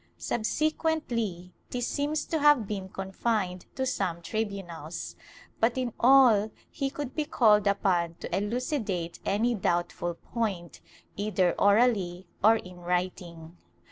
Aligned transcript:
Subsequently 0.17 1.53
this 1.69 1.87
seems 1.87 2.25
to 2.25 2.39
have 2.39 2.65
been 2.65 2.89
confined 2.89 3.67
to 3.75 3.85
some 3.85 4.19
tribunals, 4.23 5.15
but 5.59 5.77
in 5.77 5.93
all 5.99 6.49
he 6.71 6.89
could 6.89 7.13
be 7.13 7.23
called 7.23 7.67
upon 7.67 8.15
to 8.15 8.35
elucidate 8.35 9.19
any 9.25 9.53
doubtful 9.53 10.15
point, 10.15 10.81
either 11.17 11.51
orally 11.59 12.25
or 12.43 12.55
in 12.55 12.79
writing. 12.79 13.57